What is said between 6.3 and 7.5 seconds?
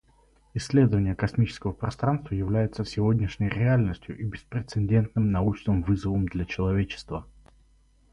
человечества.